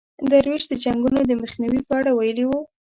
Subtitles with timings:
[0.31, 2.59] درویش د جنګونو د مخنیوي په اړه ویلي وو.